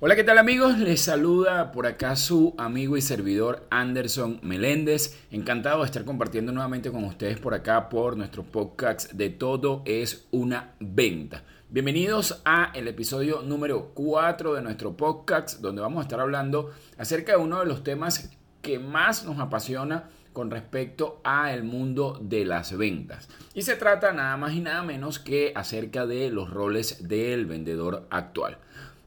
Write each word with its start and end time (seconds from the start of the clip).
Hola, 0.00 0.14
¿qué 0.14 0.22
tal 0.22 0.38
amigos? 0.38 0.78
Les 0.78 1.00
saluda 1.00 1.72
por 1.72 1.84
acá 1.84 2.14
su 2.14 2.54
amigo 2.56 2.96
y 2.96 3.02
servidor 3.02 3.66
Anderson 3.68 4.38
Meléndez. 4.44 5.18
Encantado 5.32 5.80
de 5.80 5.86
estar 5.86 6.04
compartiendo 6.04 6.52
nuevamente 6.52 6.92
con 6.92 7.02
ustedes 7.02 7.40
por 7.40 7.52
acá 7.52 7.88
por 7.88 8.16
nuestro 8.16 8.44
podcast 8.44 9.10
de 9.14 9.30
Todo 9.30 9.82
es 9.86 10.28
una 10.30 10.74
venta. 10.78 11.42
Bienvenidos 11.68 12.42
a 12.44 12.70
el 12.76 12.86
episodio 12.86 13.42
número 13.42 13.90
4 13.94 14.54
de 14.54 14.62
nuestro 14.62 14.96
podcast 14.96 15.60
donde 15.60 15.82
vamos 15.82 15.98
a 15.98 16.02
estar 16.02 16.20
hablando 16.20 16.70
acerca 16.96 17.32
de 17.32 17.38
uno 17.38 17.58
de 17.58 17.66
los 17.66 17.82
temas 17.82 18.30
que 18.62 18.78
más 18.78 19.24
nos 19.24 19.40
apasiona 19.40 20.10
con 20.32 20.52
respecto 20.52 21.20
a 21.24 21.52
el 21.52 21.64
mundo 21.64 22.20
de 22.22 22.44
las 22.44 22.76
ventas. 22.78 23.28
Y 23.52 23.62
se 23.62 23.74
trata 23.74 24.12
nada 24.12 24.36
más 24.36 24.52
y 24.52 24.60
nada 24.60 24.84
menos 24.84 25.18
que 25.18 25.50
acerca 25.56 26.06
de 26.06 26.30
los 26.30 26.50
roles 26.50 27.08
del 27.08 27.46
vendedor 27.46 28.06
actual. 28.10 28.58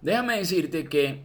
Déjame 0.01 0.37
decirte 0.37 0.89
que 0.89 1.21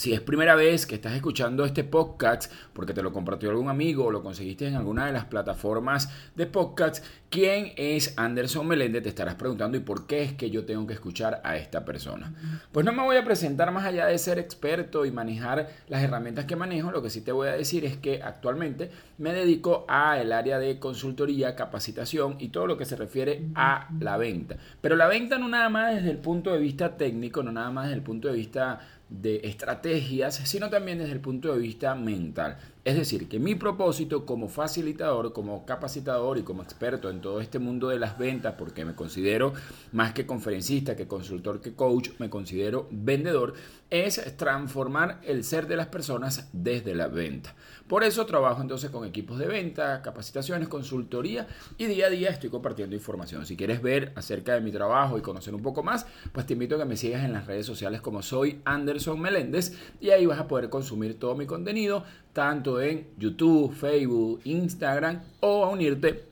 si 0.00 0.14
es 0.14 0.22
primera 0.22 0.54
vez 0.54 0.86
que 0.86 0.94
estás 0.94 1.12
escuchando 1.12 1.62
este 1.66 1.84
podcast, 1.84 2.50
porque 2.72 2.94
te 2.94 3.02
lo 3.02 3.12
compartió 3.12 3.50
algún 3.50 3.68
amigo 3.68 4.06
o 4.06 4.10
lo 4.10 4.22
conseguiste 4.22 4.66
en 4.66 4.74
alguna 4.74 5.04
de 5.04 5.12
las 5.12 5.26
plataformas 5.26 6.10
de 6.34 6.46
podcast, 6.46 7.04
¿quién 7.28 7.74
es 7.76 8.14
Anderson 8.16 8.66
Meléndez? 8.66 9.02
Te 9.02 9.10
estarás 9.10 9.34
preguntando 9.34 9.76
y 9.76 9.80
por 9.80 10.06
qué 10.06 10.22
es 10.22 10.32
que 10.32 10.48
yo 10.48 10.64
tengo 10.64 10.86
que 10.86 10.94
escuchar 10.94 11.42
a 11.44 11.58
esta 11.58 11.84
persona. 11.84 12.32
Pues 12.72 12.86
no 12.86 12.94
me 12.94 13.02
voy 13.02 13.18
a 13.18 13.24
presentar 13.26 13.70
más 13.72 13.84
allá 13.84 14.06
de 14.06 14.16
ser 14.16 14.38
experto 14.38 15.04
y 15.04 15.10
manejar 15.10 15.68
las 15.88 16.02
herramientas 16.02 16.46
que 16.46 16.56
manejo. 16.56 16.90
Lo 16.90 17.02
que 17.02 17.10
sí 17.10 17.20
te 17.20 17.32
voy 17.32 17.48
a 17.48 17.52
decir 17.52 17.84
es 17.84 17.98
que 17.98 18.22
actualmente 18.22 18.90
me 19.18 19.34
dedico 19.34 19.84
a 19.86 20.18
el 20.18 20.32
área 20.32 20.58
de 20.58 20.78
consultoría, 20.78 21.54
capacitación 21.54 22.36
y 22.38 22.48
todo 22.48 22.66
lo 22.66 22.78
que 22.78 22.86
se 22.86 22.96
refiere 22.96 23.42
a 23.54 23.90
la 24.00 24.16
venta. 24.16 24.56
Pero 24.80 24.96
la 24.96 25.08
venta 25.08 25.36
no 25.36 25.46
nada 25.46 25.68
más 25.68 25.94
desde 25.94 26.10
el 26.10 26.16
punto 26.16 26.54
de 26.54 26.58
vista 26.58 26.96
técnico, 26.96 27.42
no 27.42 27.52
nada 27.52 27.70
más 27.70 27.84
desde 27.84 27.98
el 27.98 28.02
punto 28.02 28.28
de 28.28 28.34
vista 28.34 28.80
de 29.10 29.40
estrategias, 29.44 30.36
sino 30.36 30.70
también 30.70 30.98
desde 30.98 31.12
el 31.12 31.20
punto 31.20 31.52
de 31.52 31.60
vista 31.60 31.94
mental. 31.94 32.56
Es 32.82 32.96
decir, 32.96 33.28
que 33.28 33.38
mi 33.38 33.54
propósito 33.54 34.24
como 34.24 34.48
facilitador, 34.48 35.34
como 35.34 35.66
capacitador 35.66 36.38
y 36.38 36.42
como 36.42 36.62
experto 36.62 37.10
en 37.10 37.20
todo 37.20 37.42
este 37.42 37.58
mundo 37.58 37.88
de 37.88 37.98
las 37.98 38.18
ventas, 38.18 38.54
porque 38.56 38.86
me 38.86 38.94
considero 38.94 39.52
más 39.92 40.14
que 40.14 40.24
conferencista, 40.24 40.96
que 40.96 41.06
consultor, 41.06 41.60
que 41.60 41.74
coach, 41.74 42.10
me 42.18 42.30
considero 42.30 42.88
vendedor, 42.90 43.52
es 43.90 44.36
transformar 44.38 45.20
el 45.24 45.44
ser 45.44 45.66
de 45.66 45.76
las 45.76 45.88
personas 45.88 46.48
desde 46.52 46.94
la 46.94 47.08
venta. 47.08 47.54
Por 47.86 48.04
eso 48.04 48.24
trabajo 48.24 48.62
entonces 48.62 48.88
con 48.88 49.04
equipos 49.04 49.38
de 49.38 49.48
venta, 49.48 50.00
capacitaciones, 50.00 50.68
consultoría 50.68 51.48
y 51.76 51.86
día 51.86 52.06
a 52.06 52.10
día 52.10 52.30
estoy 52.30 52.48
compartiendo 52.48 52.94
información. 52.94 53.44
Si 53.44 53.56
quieres 53.56 53.82
ver 53.82 54.12
acerca 54.14 54.54
de 54.54 54.60
mi 54.60 54.70
trabajo 54.70 55.18
y 55.18 55.22
conocer 55.22 55.54
un 55.56 55.62
poco 55.62 55.82
más, 55.82 56.06
pues 56.32 56.46
te 56.46 56.52
invito 56.52 56.76
a 56.76 56.78
que 56.78 56.84
me 56.84 56.96
sigas 56.96 57.24
en 57.24 57.32
las 57.32 57.46
redes 57.46 57.66
sociales 57.66 58.00
como 58.00 58.22
soy 58.22 58.60
Anderson 58.64 59.20
Meléndez 59.20 59.76
y 60.00 60.10
ahí 60.10 60.24
vas 60.24 60.38
a 60.38 60.46
poder 60.46 60.70
consumir 60.70 61.18
todo 61.18 61.34
mi 61.34 61.46
contenido, 61.46 62.04
tanto 62.32 62.80
en 62.80 63.08
YouTube, 63.18 63.74
Facebook, 63.74 64.40
Instagram 64.44 65.20
o 65.40 65.64
a 65.64 65.70
unirte 65.70 66.24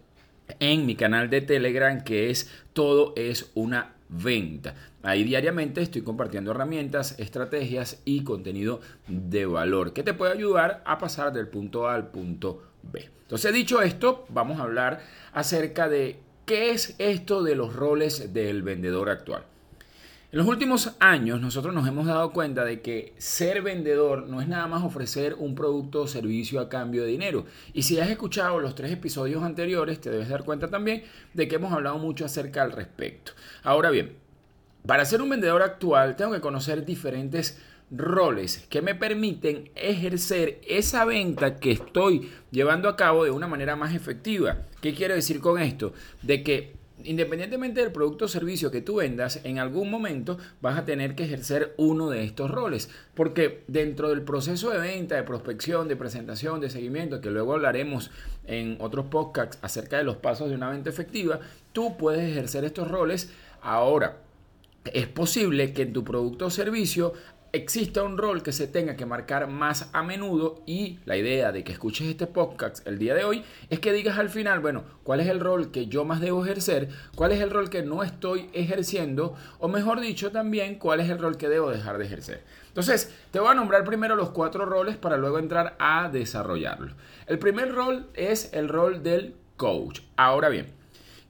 en 0.61 0.87
mi 0.87 0.97
canal 0.97 1.29
de 1.31 1.41
Telegram 1.41 2.03
que 2.03 2.31
es 2.31 2.51
Todo 2.73 3.13
es 3.17 3.51
una 3.55 3.95
venta. 4.09 4.75
Ahí 5.03 5.25
diariamente 5.25 5.81
estoy 5.81 6.03
compartiendo 6.03 6.51
herramientas, 6.51 7.19
estrategias 7.19 8.01
y 8.05 8.25
contenido 8.25 8.81
de 9.07 9.47
valor 9.47 9.93
que 9.93 10.03
te 10.03 10.15
puede 10.15 10.33
ayudar 10.33 10.83
a 10.85 10.99
pasar 10.99 11.33
del 11.33 11.49
punto 11.49 11.89
A 11.89 11.95
al 11.95 12.11
punto 12.11 12.63
B. 12.83 13.09
Entonces, 13.23 13.53
dicho 13.53 13.83
esto, 13.83 14.25
vamos 14.31 14.59
a 14.59 14.63
hablar 14.63 15.01
acerca 15.33 15.89
de 15.89 16.19
qué 16.47 16.71
es 16.71 16.95
esto 16.99 17.43
de 17.43 17.55
los 17.55 17.75
roles 17.75 18.33
del 18.33 18.63
vendedor 18.63 19.11
actual. 19.11 19.45
En 20.31 20.37
los 20.41 20.47
últimos 20.47 20.95
años 21.01 21.41
nosotros 21.41 21.75
nos 21.75 21.89
hemos 21.89 22.07
dado 22.07 22.33
cuenta 22.33 22.63
de 22.63 22.83
que 22.83 23.15
ser 23.17 23.63
vendedor 23.63 24.29
no 24.29 24.43
es 24.43 24.49
nada 24.49 24.67
más 24.67 24.85
ofrecer 24.85 25.33
un 25.39 25.55
producto 25.55 26.03
o 26.03 26.07
servicio 26.07 26.61
a 26.61 26.69
cambio 26.69 27.03
de 27.03 27.09
dinero. 27.09 27.47
Y 27.73 27.85
si 27.85 27.99
has 27.99 28.11
escuchado 28.11 28.61
los 28.61 28.75
tres 28.75 28.93
episodios 28.93 29.43
anteriores, 29.43 30.03
te 30.03 30.11
debes 30.11 30.29
dar 30.29 30.45
cuenta 30.45 30.69
también 30.69 31.03
de 31.33 31.49
que 31.49 31.57
hemos 31.57 31.73
hablado 31.73 31.97
mucho 31.97 32.27
acerca 32.27 32.61
al 32.61 32.73
respecto. 32.73 33.33
Ahora 33.63 33.89
bien, 33.89 34.17
para 34.87 35.07
ser 35.07 35.23
un 35.23 35.31
vendedor 35.31 35.63
actual 35.63 36.15
tengo 36.15 36.33
que 36.33 36.43
conocer 36.43 36.85
diferentes 36.85 37.59
roles 37.91 38.67
que 38.69 38.83
me 38.83 38.95
permiten 38.95 39.71
ejercer 39.77 40.61
esa 40.69 41.07
venta 41.07 41.57
que 41.57 41.73
estoy 41.73 42.31
llevando 42.51 42.91
a 42.91 42.97
cabo 42.97 43.25
de 43.25 43.31
una 43.31 43.49
manera 43.49 43.77
más 43.77 43.95
efectiva. 43.95 44.67
¿Qué 44.83 44.93
quiero 44.93 45.15
decir 45.15 45.41
con 45.41 45.59
esto? 45.59 45.95
De 46.21 46.43
que 46.43 46.78
independientemente 47.05 47.81
del 47.81 47.93
producto 47.93 48.27
o 48.27 48.29
servicio 48.29 48.71
que 48.71 48.81
tú 48.81 48.97
vendas, 48.97 49.41
en 49.45 49.59
algún 49.59 49.91
momento 49.91 50.39
vas 50.61 50.79
a 50.79 50.85
tener 50.85 51.15
que 51.15 51.25
ejercer 51.25 51.75
uno 51.77 52.11
de 52.11 52.25
estos 52.25 52.51
roles. 52.51 52.91
Porque 53.15 53.65
dentro 53.69 54.09
del 54.09 54.23
proceso 54.23 54.71
de 54.71 54.79
venta, 54.79 55.17
de 55.17 55.23
prospección, 55.23 55.89
de 55.89 55.97
presentación, 55.97 56.61
de 56.61 56.71
seguimiento, 56.71 57.21
que 57.21 57.31
luego 57.31 57.55
hablaremos 57.55 58.11
en 58.47 58.77
otros 58.81 59.07
podcasts 59.07 59.59
acerca 59.63 59.99
de 59.99 60.05
los 60.05 60.17
pasos 60.17 60.49
de 60.49 60.55
una 60.55 60.71
venta 60.71 60.91
efectiva, 60.91 61.41
tú 61.73 61.97
puedes 61.97 62.31
ejercer 62.31 62.65
estos 62.65 62.89
roles 62.89 63.31
ahora. 63.61 64.19
Es 64.93 65.07
posible 65.07 65.73
que 65.73 65.83
en 65.83 65.93
tu 65.93 66.05
producto 66.05 66.47
o 66.47 66.51
servicio 66.51 67.13
exista 67.53 68.03
un 68.03 68.19
rol 68.19 68.43
que 68.43 68.53
se 68.53 68.67
tenga 68.67 68.97
que 68.97 69.07
marcar 69.07 69.49
más 69.49 69.91
a 69.93 70.03
menudo 70.03 70.63
y 70.67 70.99
la 71.05 71.17
idea 71.17 71.53
de 71.53 71.65
que 71.65 71.73
escuches 71.73 72.09
este 72.09 72.27
podcast 72.27 72.87
el 72.87 72.99
día 72.99 73.15
de 73.15 73.25
hoy 73.25 73.45
es 73.71 73.81
que 73.81 73.93
digas 73.93 74.19
al 74.19 74.31
final, 74.31 74.61
bueno, 74.61 74.85
¿cuál 75.03 75.21
es 75.21 75.29
el 75.29 75.41
rol 75.41 75.71
que 75.71 75.87
yo 75.87 76.05
más 76.05 76.21
debo 76.21 76.45
ejercer? 76.45 76.89
¿Cuál 77.15 77.33
es 77.33 77.41
el 77.41 77.51
rol 77.51 77.71
que 77.71 77.83
no 77.83 78.03
estoy 78.03 78.51
ejerciendo? 78.53 79.35
O 79.59 79.69
mejor 79.69 80.01
dicho 80.01 80.31
también, 80.31 80.77
¿cuál 80.77 81.01
es 81.01 81.11
el 81.11 81.19
rol 81.19 81.37
que 81.37 81.49
debo 81.49 81.71
dejar 81.71 81.99
de 81.99 82.07
ejercer? 82.07 82.43
Entonces, 82.69 83.15
te 83.31 83.41
voy 83.41 83.51
a 83.51 83.55
nombrar 83.55 83.85
primero 83.85 84.15
los 84.15 84.31
cuatro 84.31 84.65
roles 84.65 84.97
para 84.97 85.17
luego 85.17 85.39
entrar 85.39 85.77
a 85.79 86.09
desarrollarlo. 86.09 86.95
El 87.27 87.39
primer 87.39 87.75
rol 87.75 88.09
es 88.15 88.53
el 88.53 88.69
rol 88.69 89.03
del 89.03 89.35
coach. 89.57 90.03
Ahora 90.17 90.49
bien, 90.49 90.78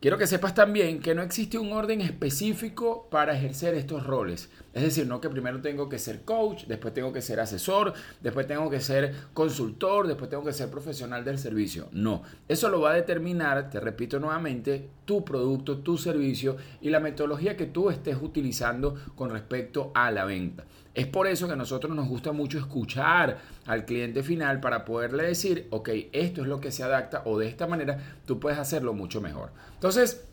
Quiero 0.00 0.16
que 0.16 0.28
sepas 0.28 0.54
también 0.54 1.00
que 1.00 1.12
no 1.12 1.22
existe 1.22 1.58
un 1.58 1.72
orden 1.72 2.00
específico 2.00 3.08
para 3.10 3.36
ejercer 3.36 3.74
estos 3.74 4.06
roles. 4.06 4.48
Es 4.72 4.84
decir, 4.84 5.08
no 5.08 5.20
que 5.20 5.28
primero 5.28 5.60
tengo 5.60 5.88
que 5.88 5.98
ser 5.98 6.22
coach, 6.22 6.66
después 6.68 6.94
tengo 6.94 7.12
que 7.12 7.20
ser 7.20 7.40
asesor, 7.40 7.94
después 8.20 8.46
tengo 8.46 8.70
que 8.70 8.78
ser 8.78 9.12
consultor, 9.34 10.06
después 10.06 10.30
tengo 10.30 10.44
que 10.44 10.52
ser 10.52 10.70
profesional 10.70 11.24
del 11.24 11.36
servicio. 11.36 11.88
No, 11.90 12.22
eso 12.46 12.68
lo 12.68 12.80
va 12.80 12.92
a 12.92 12.94
determinar, 12.94 13.70
te 13.70 13.80
repito 13.80 14.20
nuevamente, 14.20 14.88
tu 15.04 15.24
producto, 15.24 15.78
tu 15.78 15.98
servicio 15.98 16.56
y 16.80 16.90
la 16.90 17.00
metodología 17.00 17.56
que 17.56 17.66
tú 17.66 17.90
estés 17.90 18.18
utilizando 18.22 18.94
con 19.16 19.30
respecto 19.30 19.90
a 19.96 20.12
la 20.12 20.24
venta. 20.24 20.64
Es 20.98 21.06
por 21.06 21.28
eso 21.28 21.46
que 21.46 21.52
a 21.52 21.56
nosotros 21.56 21.94
nos 21.94 22.08
gusta 22.08 22.32
mucho 22.32 22.58
escuchar 22.58 23.38
al 23.66 23.84
cliente 23.84 24.24
final 24.24 24.58
para 24.58 24.84
poderle 24.84 25.28
decir, 25.28 25.68
ok, 25.70 25.90
esto 26.10 26.42
es 26.42 26.48
lo 26.48 26.60
que 26.60 26.72
se 26.72 26.82
adapta 26.82 27.22
o 27.24 27.38
de 27.38 27.46
esta 27.46 27.68
manera 27.68 28.18
tú 28.26 28.40
puedes 28.40 28.58
hacerlo 28.58 28.94
mucho 28.94 29.20
mejor. 29.20 29.52
Entonces, 29.74 30.26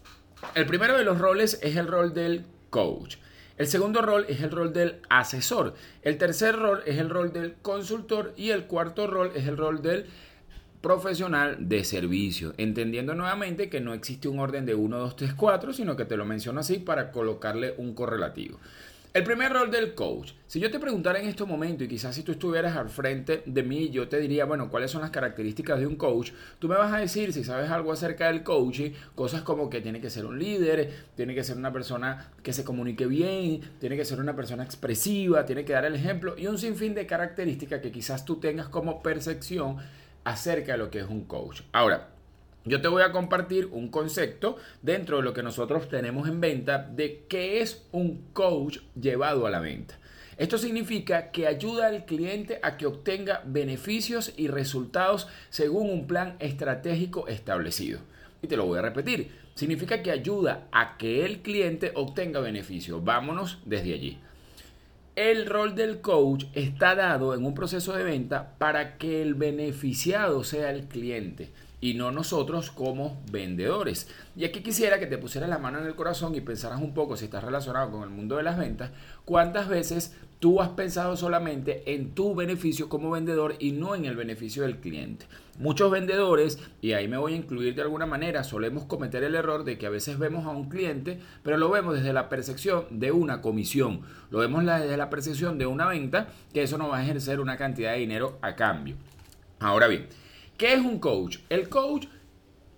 el 0.56 0.66
primero 0.66 0.98
de 0.98 1.03
los 1.03 1.20
roles 1.20 1.59
es 1.62 1.76
el 1.76 1.86
rol 1.86 2.16
del 2.16 2.46
coach. 2.72 3.18
El 3.59 3.68
segundo 3.68 4.02
rol 4.02 4.26
es 4.28 4.42
el 4.42 4.50
rol 4.50 4.74
del 4.74 5.02
asesor. 5.08 5.76
El 6.02 6.18
tercer 6.18 6.56
rol 6.56 6.82
es 6.88 6.97
el 6.97 7.12
rol 7.12 7.32
del 7.32 7.53
consultor. 7.62 8.34
Y 8.36 8.50
el 8.50 8.66
cuarto 8.66 9.06
rol 9.06 9.34
es 9.36 9.47
el 9.47 9.58
rol 9.58 9.84
del 9.84 10.08
profesional 10.82 11.58
de 11.70 11.84
servicio. 11.84 12.53
Entendiendo 12.58 13.14
nuevamente 13.14 13.70
que 13.70 13.82
no 13.82 13.94
existe 13.94 14.28
un 14.28 14.40
orden 14.40 14.66
de 14.66 14.74
1, 14.74 14.97
2, 14.97 15.16
3, 15.16 15.34
4, 15.36 15.74
sino 15.74 15.96
que 15.96 16.06
te 16.06 16.18
lo 16.18 16.26
menciono 16.26 16.59
así 16.59 16.80
para 16.80 17.12
colocarle 17.12 17.76
un 17.78 17.94
correlativo. 17.94 18.59
El 19.16 19.24
primer 19.24 19.53
rol 19.53 19.72
del 19.72 19.96
coach. 19.96 20.34
Si 20.46 20.59
yo 20.59 20.70
te 20.70 20.78
preguntara 20.78 21.22
en 21.22 21.30
este 21.30 21.46
momento 21.46 21.86
y 21.86 21.88
quizás 21.88 22.14
si 22.14 22.24
tú 22.24 22.34
estuvieras 22.34 22.76
al 22.76 22.90
frente 22.90 23.44
de 23.46 23.64
mí, 23.64 23.90
yo 23.90 24.09
te 24.09 24.20
diría, 24.20 24.44
bueno, 24.44 24.70
¿cuáles 24.70 24.92
son 24.92 25.03
las 25.03 25.09
características 25.09 25.80
de 25.80 25.88
un 25.88 25.96
coach? 25.96 26.34
Tú 26.59 26.68
me 26.68 26.76
vas 26.76 26.92
a 26.92 26.98
decir, 26.98 27.31
si 27.31 27.46
sabes 27.46 27.72
algo 27.72 27.94
acerca 27.94 28.28
del 28.28 28.44
coaching, 28.44 28.92
cosas 29.16 29.44
como 29.44 29.70
que 29.70 29.80
tiene 29.80 30.02
que 30.02 30.09
ser 30.09 30.26
un 30.26 30.38
líder, 30.38 30.92
tiene 31.16 31.34
que 31.34 31.46
ser 31.46 31.56
una 31.56 31.72
persona 31.72 32.34
que 32.44 32.52
se 32.52 32.66
comunique 32.66 33.06
bien, 33.06 33.62
tiene 33.80 33.96
que 33.96 34.03
ser 34.03 34.20
una 34.20 34.36
persona 34.36 34.66
expresiva, 34.66 35.46
tiene 35.46 35.64
que 35.64 35.72
dar 35.72 35.86
el 35.86 35.96
ejemplo 35.96 36.36
y 36.38 36.47
un 36.47 36.58
sinfín 36.58 36.94
de 36.94 37.06
características 37.06 37.79
que 37.79 37.94
quizás 37.94 38.26
tú 38.26 38.41
tengas 38.41 38.68
como 38.68 39.02
percepción 39.02 39.78
acerca 40.26 40.73
de 40.73 40.78
lo 40.79 40.90
que 40.90 41.00
es 41.00 41.08
un 41.08 41.23
coach. 41.23 41.61
Ahora, 41.72 42.15
yo 42.66 42.82
te 42.82 42.88
voy 42.88 43.03
a 43.03 43.12
compartir 43.12 43.67
un 43.72 43.90
concepto 43.90 44.58
dentro 44.82 45.17
de 45.17 45.23
lo 45.23 45.34
que 45.34 45.44
nosotros 45.44 45.88
tenemos 45.88 46.28
en 46.28 46.41
venta 46.41 46.79
de 46.79 47.26
qué 47.29 47.62
es 47.62 47.85
un 47.91 48.26
coach 48.34 48.79
llevado 49.00 49.46
a 49.46 49.52
la 49.52 49.59
venta. 49.59 50.00
Esto 50.38 50.58
significa 50.58 51.29
que 51.29 51.46
ayuda 51.46 51.88
al 51.88 52.06
cliente 52.06 52.59
a 52.64 52.76
que 52.76 52.88
obtenga 52.88 53.44
beneficios 53.46 54.34
y 54.35 54.47
resultados 54.47 55.28
según 55.50 55.91
un 55.91 56.08
plan 56.08 56.38
estratégico 56.40 57.28
establecido. 57.28 58.00
Y 58.41 58.47
te 58.47 58.58
lo 58.58 58.66
voy 58.66 58.79
a 58.79 58.82
repetir. 58.82 59.32
Significa 59.53 60.02
que 60.02 60.11
ayuda 60.11 60.68
a 60.72 60.97
que 60.97 61.23
el 61.23 61.41
cliente 61.41 61.91
obtenga 61.94 62.40
beneficios. 62.40 63.03
Vámonos 63.03 63.59
desde 63.66 63.94
allí. 63.94 64.18
El 65.16 65.46
rol 65.46 65.76
del 65.76 66.02
coach 66.02 66.46
está 66.53 66.96
dado 66.96 67.35
en 67.35 67.46
un 67.46 67.53
proceso 67.53 67.94
de 67.94 68.03
venta 68.03 68.58
para 68.58 68.97
que 68.97 69.22
el 69.22 69.35
beneficiado 69.35 70.44
sea 70.44 70.72
el 70.72 70.88
cliente 70.88 71.52
y 71.81 71.93
no 71.93 72.11
nosotros 72.11 72.72
como 72.72 73.22
vendedores. 73.31 74.07
Y 74.35 74.45
aquí 74.45 74.61
quisiera 74.61 74.99
que 74.99 75.07
te 75.07 75.17
pusieras 75.17 75.49
la 75.49 75.57
mano 75.57 75.79
en 75.79 75.85
el 75.85 75.95
corazón 75.95 76.35
y 76.35 76.41
pensaras 76.41 76.81
un 76.81 76.93
poco 76.93 77.17
si 77.17 77.25
estás 77.25 77.43
relacionado 77.43 77.91
con 77.91 78.03
el 78.03 78.09
mundo 78.09 78.37
de 78.37 78.43
las 78.43 78.57
ventas, 78.57 78.91
cuántas 79.23 79.67
veces 79.67 80.16
tú 80.39 80.61
has 80.61 80.69
pensado 80.69 81.16
solamente 81.16 81.83
en 81.93 82.11
tu 82.11 82.35
beneficio 82.35 82.89
como 82.89 83.11
vendedor 83.11 83.55
y 83.59 83.72
no 83.72 83.95
en 83.95 84.05
el 84.05 84.16
beneficio 84.16 84.63
del 84.63 84.77
cliente. 84.77 85.25
Muchos 85.57 85.89
vendedores, 85.89 86.59
y 86.81 86.91
ahí 86.93 87.07
me 87.07 87.17
voy 87.17 87.33
a 87.33 87.37
incluir 87.37 87.75
de 87.75 87.81
alguna 87.81 88.05
manera, 88.05 88.43
solemos 88.43 88.83
cometer 88.83 89.23
el 89.23 89.35
error 89.35 89.63
de 89.63 89.77
que 89.77 89.85
a 89.85 89.89
veces 89.89 90.19
vemos 90.19 90.45
a 90.45 90.49
un 90.49 90.67
cliente, 90.67 91.19
pero 91.43 91.57
lo 91.57 91.69
vemos 91.69 91.95
desde 91.95 92.11
la 92.11 92.27
percepción 92.27 92.85
de 92.91 93.11
una 93.11 93.41
comisión, 93.41 94.01
lo 94.31 94.39
vemos 94.39 94.66
desde 94.66 94.97
la 94.97 95.09
percepción 95.09 95.57
de 95.57 95.66
una 95.66 95.87
venta, 95.87 96.27
que 96.53 96.63
eso 96.63 96.77
nos 96.77 96.91
va 96.91 96.97
a 96.97 97.03
ejercer 97.03 97.39
una 97.39 97.55
cantidad 97.55 97.93
de 97.93 97.99
dinero 97.99 98.37
a 98.41 98.55
cambio. 98.55 98.97
Ahora 99.59 99.87
bien, 99.87 100.07
¿qué 100.57 100.73
es 100.73 100.79
un 100.79 100.99
coach? 100.99 101.37
El 101.49 101.69
coach 101.69 102.07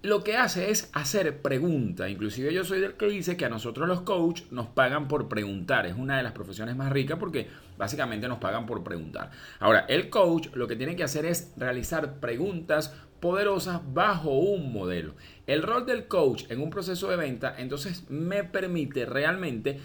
lo 0.03 0.23
que 0.23 0.37
hace 0.37 0.69
es 0.71 0.89
hacer 0.93 1.41
preguntas. 1.41 2.09
Inclusive 2.09 2.53
yo 2.53 2.63
soy 2.63 2.79
del 2.79 2.93
que 2.93 3.07
dice 3.07 3.35
que 3.35 3.45
a 3.45 3.49
nosotros 3.49 3.87
los 3.87 4.01
coach 4.01 4.43
nos 4.51 4.67
pagan 4.67 5.07
por 5.07 5.27
preguntar. 5.27 5.85
Es 5.85 5.95
una 5.95 6.17
de 6.17 6.23
las 6.23 6.31
profesiones 6.31 6.75
más 6.75 6.91
ricas 6.91 7.17
porque 7.19 7.47
básicamente 7.77 8.27
nos 8.27 8.37
pagan 8.37 8.65
por 8.65 8.83
preguntar. 8.83 9.31
Ahora, 9.59 9.85
el 9.89 10.09
coach 10.09 10.47
lo 10.53 10.67
que 10.67 10.75
tiene 10.75 10.95
que 10.95 11.03
hacer 11.03 11.25
es 11.25 11.53
realizar 11.57 12.19
preguntas 12.19 12.95
poderosas 13.19 13.81
bajo 13.93 14.31
un 14.31 14.71
modelo. 14.71 15.15
El 15.47 15.63
rol 15.63 15.85
del 15.85 16.07
coach 16.07 16.45
en 16.49 16.61
un 16.61 16.69
proceso 16.69 17.09
de 17.09 17.17
venta 17.17 17.55
entonces 17.57 18.09
me 18.09 18.43
permite 18.43 19.05
realmente 19.05 19.79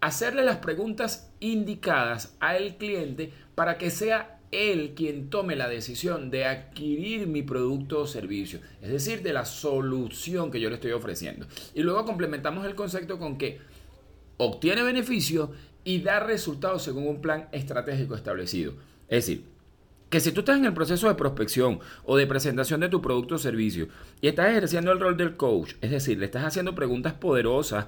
hacerle 0.00 0.44
las 0.44 0.58
preguntas 0.58 1.30
indicadas 1.40 2.36
al 2.40 2.76
cliente 2.76 3.32
para 3.54 3.78
que 3.78 3.90
sea 3.90 4.37
él 4.50 4.92
quien 4.94 5.30
tome 5.30 5.56
la 5.56 5.68
decisión 5.68 6.30
de 6.30 6.44
adquirir 6.46 7.26
mi 7.26 7.42
producto 7.42 8.00
o 8.00 8.06
servicio, 8.06 8.60
es 8.80 8.90
decir, 8.90 9.22
de 9.22 9.32
la 9.32 9.44
solución 9.44 10.50
que 10.50 10.60
yo 10.60 10.68
le 10.68 10.76
estoy 10.76 10.92
ofreciendo. 10.92 11.46
Y 11.74 11.82
luego 11.82 12.04
complementamos 12.04 12.66
el 12.66 12.74
concepto 12.74 13.18
con 13.18 13.36
que 13.38 13.58
obtiene 14.38 14.82
beneficio 14.82 15.52
y 15.84 16.00
da 16.00 16.20
resultados 16.20 16.82
según 16.82 17.06
un 17.06 17.20
plan 17.20 17.48
estratégico 17.52 18.14
establecido. 18.14 18.72
Es 19.08 19.26
decir, 19.26 19.44
que 20.10 20.20
si 20.20 20.32
tú 20.32 20.40
estás 20.40 20.58
en 20.58 20.64
el 20.64 20.74
proceso 20.74 21.08
de 21.08 21.14
prospección 21.14 21.80
o 22.04 22.16
de 22.16 22.26
presentación 22.26 22.80
de 22.80 22.88
tu 22.88 23.02
producto 23.02 23.34
o 23.34 23.38
servicio 23.38 23.88
y 24.20 24.28
estás 24.28 24.50
ejerciendo 24.50 24.90
el 24.90 25.00
rol 25.00 25.16
del 25.16 25.36
coach, 25.36 25.74
es 25.80 25.90
decir, 25.90 26.18
le 26.18 26.24
estás 26.24 26.44
haciendo 26.44 26.74
preguntas 26.74 27.12
poderosas 27.14 27.86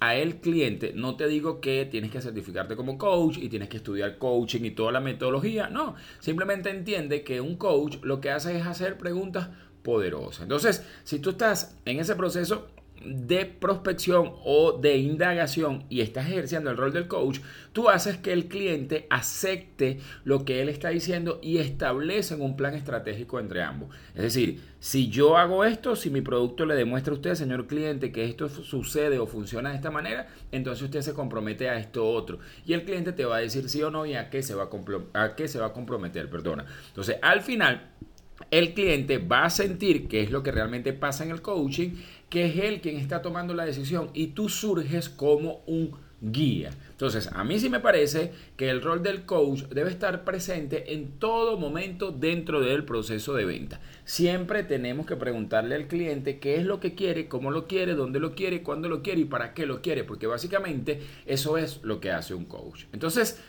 a 0.00 0.14
el 0.16 0.36
cliente, 0.36 0.92
no 0.94 1.16
te 1.16 1.28
digo 1.28 1.60
que 1.60 1.86
tienes 1.86 2.10
que 2.10 2.20
certificarte 2.20 2.76
como 2.76 2.98
coach 2.98 3.38
y 3.38 3.48
tienes 3.48 3.68
que 3.68 3.78
estudiar 3.78 4.18
coaching 4.18 4.64
y 4.64 4.72
toda 4.72 4.92
la 4.92 5.00
metodología, 5.00 5.68
no, 5.68 5.94
simplemente 6.18 6.70
entiende 6.70 7.22
que 7.22 7.40
un 7.40 7.56
coach 7.56 7.96
lo 8.02 8.20
que 8.20 8.30
hace 8.30 8.58
es 8.58 8.66
hacer 8.66 8.98
preguntas 8.98 9.48
poderosas. 9.82 10.42
Entonces, 10.42 10.84
si 11.04 11.20
tú 11.20 11.30
estás 11.30 11.76
en 11.84 12.00
ese 12.00 12.16
proceso, 12.16 12.68
de 13.06 13.44
prospección 13.46 14.32
o 14.44 14.78
de 14.80 14.96
indagación 14.96 15.84
y 15.88 16.00
estás 16.00 16.26
ejerciendo 16.26 16.70
el 16.70 16.76
rol 16.76 16.92
del 16.92 17.08
coach, 17.08 17.40
tú 17.72 17.88
haces 17.88 18.16
que 18.16 18.32
el 18.32 18.48
cliente 18.48 19.06
acepte 19.10 20.00
lo 20.24 20.44
que 20.44 20.62
él 20.62 20.68
está 20.68 20.90
diciendo 20.90 21.38
y 21.42 21.58
establecen 21.58 22.40
un 22.40 22.56
plan 22.56 22.74
estratégico 22.74 23.40
entre 23.40 23.62
ambos. 23.62 23.94
Es 24.14 24.22
decir, 24.22 24.60
si 24.80 25.08
yo 25.08 25.36
hago 25.36 25.64
esto, 25.64 25.94
si 25.96 26.10
mi 26.10 26.20
producto 26.20 26.66
le 26.66 26.74
demuestra 26.74 27.12
a 27.12 27.16
usted, 27.16 27.34
señor 27.34 27.66
cliente, 27.66 28.12
que 28.12 28.24
esto 28.24 28.48
sucede 28.48 29.18
o 29.18 29.26
funciona 29.26 29.70
de 29.70 29.76
esta 29.76 29.90
manera, 29.90 30.28
entonces 30.50 30.82
usted 30.82 31.02
se 31.02 31.14
compromete 31.14 31.68
a 31.68 31.78
esto 31.78 32.08
otro. 32.08 32.38
Y 32.66 32.72
el 32.72 32.84
cliente 32.84 33.12
te 33.12 33.24
va 33.24 33.36
a 33.36 33.40
decir 33.40 33.68
sí 33.68 33.82
o 33.82 33.90
no 33.90 34.06
y 34.06 34.14
a 34.14 34.30
qué 34.30 34.42
se 34.42 34.54
va 34.54 34.64
a, 34.64 35.22
a, 35.22 35.36
qué 35.36 35.48
se 35.48 35.58
va 35.58 35.66
a 35.66 35.72
comprometer, 35.72 36.28
perdona. 36.28 36.66
Entonces, 36.88 37.16
al 37.22 37.42
final 37.42 37.92
el 38.50 38.74
cliente 38.74 39.18
va 39.18 39.44
a 39.44 39.50
sentir 39.50 40.08
qué 40.08 40.22
es 40.22 40.30
lo 40.30 40.42
que 40.42 40.50
realmente 40.50 40.92
pasa 40.92 41.24
en 41.24 41.30
el 41.30 41.42
coaching, 41.42 41.90
que 42.32 42.46
es 42.46 42.56
él 42.56 42.80
quien 42.80 42.96
está 42.96 43.20
tomando 43.20 43.52
la 43.52 43.66
decisión 43.66 44.08
y 44.14 44.28
tú 44.28 44.48
surges 44.48 45.10
como 45.10 45.62
un 45.66 45.94
guía. 46.22 46.70
Entonces, 46.92 47.28
a 47.30 47.44
mí 47.44 47.58
sí 47.58 47.68
me 47.68 47.78
parece 47.78 48.32
que 48.56 48.70
el 48.70 48.80
rol 48.80 49.02
del 49.02 49.26
coach 49.26 49.64
debe 49.64 49.90
estar 49.90 50.24
presente 50.24 50.94
en 50.94 51.18
todo 51.18 51.58
momento 51.58 52.10
dentro 52.10 52.62
del 52.62 52.86
proceso 52.86 53.34
de 53.34 53.44
venta. 53.44 53.82
Siempre 54.06 54.62
tenemos 54.62 55.04
que 55.04 55.16
preguntarle 55.16 55.74
al 55.74 55.88
cliente 55.88 56.38
qué 56.38 56.56
es 56.56 56.64
lo 56.64 56.80
que 56.80 56.94
quiere, 56.94 57.28
cómo 57.28 57.50
lo 57.50 57.66
quiere, 57.66 57.94
dónde 57.94 58.18
lo 58.18 58.34
quiere, 58.34 58.62
cuándo 58.62 58.88
lo 58.88 59.02
quiere 59.02 59.20
y 59.20 59.26
para 59.26 59.52
qué 59.52 59.66
lo 59.66 59.82
quiere, 59.82 60.02
porque 60.02 60.26
básicamente 60.26 61.02
eso 61.26 61.58
es 61.58 61.80
lo 61.82 62.00
que 62.00 62.12
hace 62.12 62.32
un 62.32 62.46
coach. 62.46 62.84
Entonces, 62.94 63.42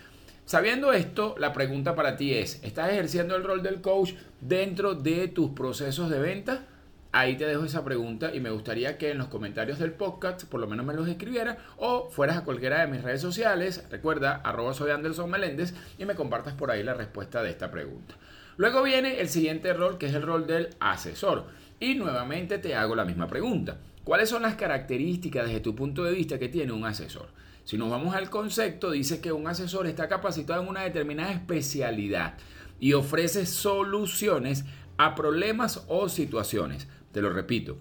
Sabiendo 0.45 0.91
esto, 0.91 1.35
la 1.39 1.53
pregunta 1.53 1.95
para 1.95 2.17
ti 2.17 2.33
es, 2.33 2.61
¿estás 2.63 2.91
ejerciendo 2.91 3.37
el 3.37 3.45
rol 3.45 3.63
del 3.63 3.79
coach 3.79 4.11
dentro 4.41 4.93
de 4.93 5.29
tus 5.29 5.51
procesos 5.51 6.09
de 6.09 6.19
venta? 6.19 6.67
Ahí 7.15 7.37
te 7.37 7.45
dejo 7.45 7.63
esa 7.63 7.85
pregunta 7.85 8.33
y 8.33 8.39
me 8.39 8.49
gustaría 8.49 8.97
que 8.97 9.11
en 9.11 9.19
los 9.19 9.27
comentarios 9.27 9.77
del 9.77 9.91
podcast 9.91 10.45
por 10.45 10.59
lo 10.59 10.65
menos 10.65 10.83
me 10.83 10.95
los 10.95 11.07
escribieras 11.07 11.59
o 11.77 12.09
fueras 12.09 12.37
a 12.37 12.43
cualquiera 12.43 12.81
de 12.81 12.87
mis 12.87 13.03
redes 13.03 13.21
sociales, 13.21 13.85
recuerda, 13.91 14.37
arroba 14.43 14.73
soy 14.73 14.89
Anderson 14.89 15.29
Meléndez 15.29 15.75
y 15.99 16.05
me 16.05 16.15
compartas 16.15 16.55
por 16.55 16.71
ahí 16.71 16.81
la 16.81 16.95
respuesta 16.95 17.43
de 17.43 17.51
esta 17.51 17.69
pregunta. 17.69 18.15
Luego 18.57 18.81
viene 18.81 19.21
el 19.21 19.29
siguiente 19.29 19.73
rol 19.73 19.99
que 19.99 20.07
es 20.07 20.15
el 20.15 20.23
rol 20.23 20.47
del 20.47 20.69
asesor 20.79 21.45
y 21.79 21.93
nuevamente 21.93 22.57
te 22.57 22.73
hago 22.73 22.95
la 22.95 23.05
misma 23.05 23.27
pregunta. 23.27 23.77
¿Cuáles 24.03 24.29
son 24.29 24.41
las 24.41 24.55
características 24.55 25.45
desde 25.45 25.59
tu 25.59 25.75
punto 25.75 26.03
de 26.03 26.13
vista 26.13 26.39
que 26.39 26.49
tiene 26.49 26.71
un 26.71 26.83
asesor? 26.83 27.27
Si 27.63 27.77
nos 27.77 27.91
vamos 27.91 28.15
al 28.15 28.31
concepto, 28.31 28.89
dice 28.89 29.21
que 29.21 29.31
un 29.31 29.45
asesor 29.45 29.85
está 29.85 30.07
capacitado 30.07 30.63
en 30.63 30.67
una 30.67 30.81
determinada 30.81 31.31
especialidad 31.31 32.33
y 32.79 32.93
ofrece 32.93 33.45
soluciones 33.45 34.65
a 34.97 35.13
problemas 35.13 35.83
o 35.87 36.09
situaciones. 36.09 36.87
Te 37.13 37.21
lo 37.21 37.29
repito, 37.29 37.77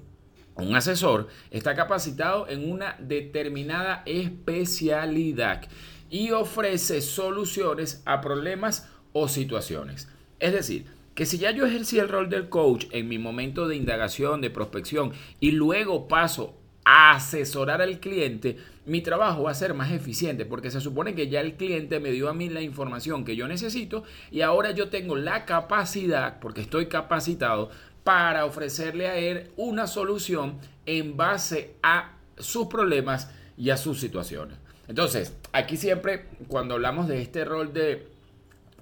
un 0.55 0.77
asesor 0.77 1.29
está 1.51 1.75
capacitado 1.75 2.47
en 2.49 2.71
una 2.71 2.97
determinada 3.01 4.03
especialidad 4.05 5.63
y 6.11 6.31
ofrece 6.31 7.01
soluciones 7.01 8.03
a 8.05 8.21
problemas 8.21 8.89
o 9.15 9.29
situaciones. 9.29 10.09
Es 10.39 10.53
decir, 10.53 10.85
que 11.15 11.25
si 11.25 11.39
ya 11.39 11.51
yo 11.51 11.67
ejercí 11.67 11.99
el 11.99 12.11
rol 12.11 12.29
del 12.29 12.51
coach 12.51 12.87
en 12.91 13.09
mi 13.09 13.19
momento 13.19 13.67
de 13.67 13.77
indagación, 13.77 14.43
de 14.43 14.51
prospección 14.51 15.13
y 15.41 15.53
luego 15.53 16.09
paso 16.09 16.59
a 16.85 17.13
asesorar 17.13 17.81
al 17.81 18.01
cliente, 18.01 18.57
mi 18.85 19.03
trabajo 19.03 19.45
va 19.45 19.53
a 19.53 19.55
ser 19.55 19.73
más 19.73 19.93
eficiente 19.93 20.45
porque 20.45 20.71
se 20.71 20.81
supone 20.81 21.15
que 21.15 21.29
ya 21.29 21.41
el 21.41 21.55
cliente 21.55 22.01
me 22.01 22.11
dio 22.11 22.29
a 22.29 22.35
mí 22.35 22.49
la 22.49 22.61
información 22.61 23.25
que 23.25 23.37
yo 23.37 23.47
necesito 23.47 24.03
y 24.31 24.41
ahora 24.41 24.73
yo 24.73 24.89
tengo 24.89 25.17
la 25.17 25.45
capacidad, 25.45 26.41
porque 26.41 26.63
estoy 26.63 26.87
capacitado, 26.87 27.71
para 28.05 28.45
ofrecerle 28.45 29.09
a 29.09 29.17
él 29.17 29.51
una 29.57 29.87
solución 29.87 30.59
en 30.87 31.17
base 31.17 31.77
a 31.83 32.17
sus 32.39 32.67
problemas 32.67 33.31
y 33.57 33.71
a 33.71 33.77
sus 33.77 34.01
situaciones. 34.01 34.59
Entonces, 34.89 35.33
aquí 35.53 35.77
siempre 35.77 36.27
cuando 36.49 36.75
hablamos 36.75 37.09
de 37.09 37.23
este 37.23 37.45
rol 37.45 37.73
de 37.73 38.09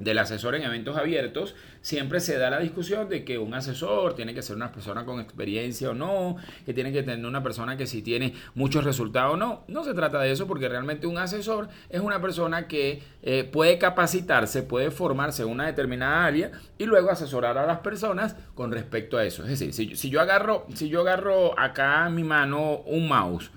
del 0.00 0.18
asesor 0.18 0.54
en 0.54 0.62
eventos 0.62 0.96
abiertos, 0.96 1.54
siempre 1.82 2.20
se 2.20 2.38
da 2.38 2.48
la 2.50 2.58
discusión 2.58 3.08
de 3.08 3.22
que 3.22 3.38
un 3.38 3.52
asesor 3.52 4.14
tiene 4.14 4.34
que 4.34 4.40
ser 4.40 4.56
una 4.56 4.72
persona 4.72 5.04
con 5.04 5.20
experiencia 5.20 5.90
o 5.90 5.94
no, 5.94 6.36
que 6.64 6.72
tiene 6.72 6.90
que 6.90 7.02
tener 7.02 7.24
una 7.24 7.42
persona 7.42 7.76
que 7.76 7.86
si 7.86 8.00
tiene 8.00 8.34
muchos 8.54 8.82
resultados 8.82 9.34
o 9.34 9.36
no. 9.36 9.62
No 9.68 9.84
se 9.84 9.92
trata 9.92 10.18
de 10.20 10.32
eso 10.32 10.46
porque 10.46 10.68
realmente 10.68 11.06
un 11.06 11.18
asesor 11.18 11.68
es 11.90 12.00
una 12.00 12.20
persona 12.20 12.66
que 12.66 13.02
eh, 13.22 13.44
puede 13.44 13.78
capacitarse, 13.78 14.62
puede 14.62 14.90
formarse 14.90 15.42
en 15.42 15.50
una 15.50 15.66
determinada 15.66 16.24
área 16.24 16.50
y 16.78 16.86
luego 16.86 17.10
asesorar 17.10 17.58
a 17.58 17.66
las 17.66 17.80
personas 17.80 18.36
con 18.54 18.72
respecto 18.72 19.18
a 19.18 19.24
eso. 19.24 19.44
Es 19.46 19.60
decir, 19.60 19.96
si, 19.96 20.08
yo 20.10 20.22
agarro, 20.22 20.66
si 20.74 20.88
yo 20.88 21.02
agarro 21.02 21.58
acá 21.60 22.06
en 22.06 22.14
mi 22.14 22.24
mano 22.24 22.78
un 22.86 23.06
mouse, 23.06 23.50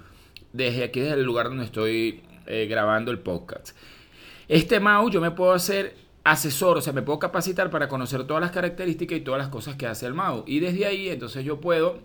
desde 0.51 0.83
aquí 0.83 0.99
desde 0.99 1.15
el 1.15 1.23
lugar 1.23 1.47
donde 1.47 1.63
estoy 1.63 2.21
eh, 2.47 2.67
grabando 2.69 3.11
el 3.11 3.19
podcast, 3.19 3.77
este 4.49 4.81
mouse 4.81 5.13
yo 5.13 5.21
me 5.21 5.31
puedo 5.31 5.53
hacer 5.53 6.02
asesor, 6.23 6.77
o 6.77 6.81
sea, 6.81 6.93
me 6.93 7.01
puedo 7.01 7.19
capacitar 7.19 7.69
para 7.69 7.87
conocer 7.87 8.25
todas 8.25 8.41
las 8.41 8.51
características 8.51 9.17
y 9.17 9.21
todas 9.21 9.39
las 9.39 9.49
cosas 9.49 9.75
que 9.75 9.87
hace 9.87 10.05
el 10.05 10.13
mouse. 10.13 10.43
Y 10.47 10.59
desde 10.59 10.85
ahí, 10.85 11.09
entonces 11.09 11.43
yo 11.43 11.59
puedo 11.59 11.99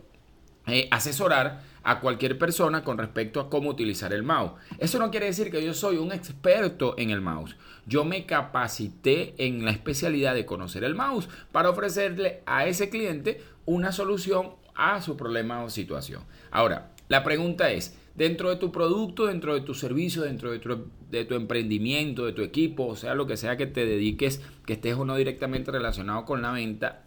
eh, 0.66 0.88
asesorar 0.90 1.62
a 1.82 2.00
cualquier 2.00 2.36
persona 2.36 2.84
con 2.84 2.98
respecto 2.98 3.40
a 3.40 3.48
cómo 3.48 3.70
utilizar 3.70 4.12
el 4.12 4.22
mouse. 4.22 4.52
Eso 4.78 4.98
no 4.98 5.10
quiere 5.10 5.26
decir 5.26 5.50
que 5.50 5.64
yo 5.64 5.72
soy 5.72 5.96
un 5.96 6.12
experto 6.12 6.94
en 6.98 7.10
el 7.10 7.20
mouse. 7.20 7.56
Yo 7.86 8.04
me 8.04 8.26
capacité 8.26 9.34
en 9.38 9.64
la 9.64 9.70
especialidad 9.70 10.34
de 10.34 10.44
conocer 10.44 10.84
el 10.84 10.94
mouse 10.94 11.28
para 11.52 11.70
ofrecerle 11.70 12.42
a 12.44 12.66
ese 12.66 12.90
cliente 12.90 13.42
una 13.64 13.92
solución 13.92 14.50
a 14.74 15.00
su 15.00 15.16
problema 15.16 15.62
o 15.62 15.70
situación. 15.70 16.22
Ahora, 16.50 16.90
la 17.08 17.24
pregunta 17.24 17.70
es, 17.70 17.96
dentro 18.18 18.50
de 18.50 18.56
tu 18.56 18.72
producto, 18.72 19.26
dentro 19.26 19.54
de 19.54 19.60
tu 19.60 19.74
servicio, 19.74 20.22
dentro 20.22 20.50
de 20.50 21.24
tu, 21.24 21.34
emprendimiento, 21.34 22.26
de 22.26 22.32
tu 22.32 22.42
equipo, 22.42 22.88
o 22.88 22.96
sea, 22.96 23.14
lo 23.14 23.28
que 23.28 23.36
sea 23.36 23.56
que 23.56 23.68
te 23.68 23.86
dediques, 23.86 24.42
que 24.66 24.72
estés 24.72 24.96
o 24.96 25.04
no 25.04 25.14
directamente 25.14 25.70
relacionado 25.70 26.24
con 26.24 26.42
la 26.42 26.50
venta, 26.50 27.04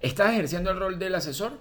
¿estás 0.00 0.34
ejerciendo 0.34 0.70
el 0.70 0.78
rol 0.78 0.98
del 0.98 1.14
asesor? 1.14 1.52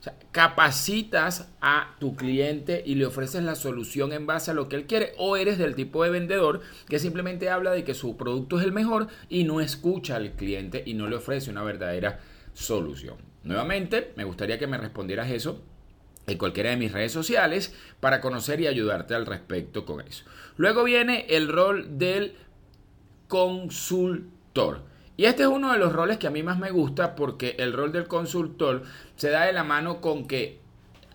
O 0.00 0.02
sea, 0.02 0.16
capacitas 0.32 1.52
a 1.60 1.94
tu 2.00 2.16
cliente 2.16 2.82
y 2.84 2.94
le 2.94 3.04
ofreces 3.04 3.42
la 3.42 3.54
solución 3.54 4.14
en 4.14 4.26
base 4.26 4.50
a 4.50 4.54
lo 4.54 4.66
que 4.66 4.76
él 4.76 4.86
quiere 4.86 5.12
o 5.18 5.36
eres 5.36 5.58
del 5.58 5.74
tipo 5.74 6.02
de 6.02 6.10
vendedor 6.10 6.62
que 6.88 6.98
simplemente 6.98 7.50
habla 7.50 7.72
de 7.72 7.84
que 7.84 7.92
su 7.92 8.16
producto 8.16 8.58
es 8.58 8.64
el 8.64 8.72
mejor 8.72 9.08
y 9.28 9.44
no 9.44 9.60
escucha 9.60 10.16
al 10.16 10.32
cliente 10.32 10.82
y 10.86 10.94
no 10.94 11.06
le 11.06 11.16
ofrece 11.16 11.50
una 11.50 11.62
verdadera 11.62 12.18
solución. 12.54 13.16
Nuevamente, 13.44 14.12
me 14.16 14.24
gustaría 14.24 14.58
que 14.58 14.66
me 14.66 14.78
respondieras 14.78 15.30
eso 15.30 15.62
cualquiera 16.38 16.70
de 16.70 16.76
mis 16.76 16.92
redes 16.92 17.12
sociales 17.12 17.74
para 18.00 18.20
conocer 18.20 18.60
y 18.60 18.66
ayudarte 18.66 19.14
al 19.14 19.26
respecto 19.26 19.84
con 19.84 20.00
eso. 20.00 20.24
Luego 20.56 20.84
viene 20.84 21.26
el 21.28 21.48
rol 21.48 21.98
del 21.98 22.34
consultor. 23.28 24.82
Y 25.16 25.24
este 25.26 25.42
es 25.42 25.48
uno 25.48 25.72
de 25.72 25.78
los 25.78 25.92
roles 25.92 26.18
que 26.18 26.26
a 26.26 26.30
mí 26.30 26.42
más 26.42 26.58
me 26.58 26.70
gusta 26.70 27.14
porque 27.14 27.56
el 27.58 27.72
rol 27.72 27.92
del 27.92 28.06
consultor 28.06 28.82
se 29.16 29.30
da 29.30 29.46
de 29.46 29.52
la 29.52 29.64
mano 29.64 30.00
con 30.00 30.26
que 30.26 30.60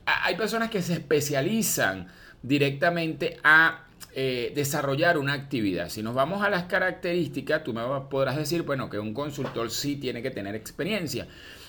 hay 0.06 0.36
personas 0.36 0.70
que 0.70 0.82
se 0.82 0.94
especializan 0.94 2.08
directamente 2.42 3.40
a 3.44 3.88
eh, 4.14 4.52
desarrollar 4.56 5.18
una 5.18 5.34
actividad. 5.34 5.90
Si 5.90 6.02
nos 6.02 6.16
vamos 6.16 6.44
a 6.44 6.50
las 6.50 6.64
características, 6.64 7.64
tú 7.64 7.74
me 7.74 7.84
podrás 8.10 8.38
decir, 8.38 8.64
bueno, 8.64 8.90
que 8.90 8.98
un 8.98 9.14
consultor 9.14 9.70
sí 9.70 9.98
tiene 9.98 10.24
que 10.24 10.32
tener 10.32 10.56
experiencia. 10.56 11.28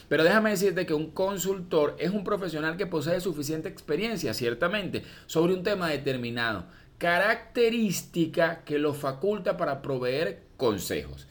Pero 0.08 0.24
déjame 0.24 0.50
decirte 0.50 0.86
que 0.86 0.94
un 0.94 1.10
consultor 1.10 1.96
es 1.98 2.10
un 2.10 2.24
profesional 2.24 2.76
que 2.76 2.86
posee 2.86 3.20
suficiente 3.20 3.68
experiencia, 3.68 4.32
ciertamente, 4.34 5.04
sobre 5.26 5.54
un 5.54 5.62
tema 5.62 5.88
determinado. 5.88 6.64
Característica 6.96 8.64
que 8.64 8.78
lo 8.78 8.94
faculta 8.94 9.56
para 9.56 9.82
proveer 9.82 10.42
consejos. 10.56 11.28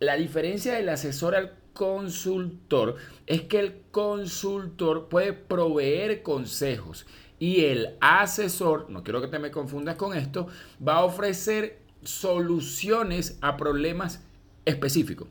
La 0.00 0.16
diferencia 0.16 0.74
del 0.74 0.88
asesor 0.88 1.34
al 1.34 1.54
consultor 1.72 2.96
es 3.26 3.42
que 3.42 3.60
el 3.60 3.82
consultor 3.90 5.08
puede 5.08 5.32
proveer 5.32 6.22
consejos 6.22 7.06
y 7.38 7.66
el 7.66 7.96
asesor, 8.00 8.90
no 8.90 9.04
quiero 9.04 9.20
que 9.20 9.28
te 9.28 9.38
me 9.38 9.52
confundas 9.52 9.94
con 9.94 10.16
esto, 10.16 10.48
va 10.86 10.96
a 10.96 11.04
ofrecer 11.04 11.78
soluciones 12.02 13.38
a 13.40 13.56
problemas 13.56 14.24
específicos 14.64 15.28